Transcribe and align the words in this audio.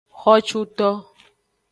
Xocuto. 0.21 0.89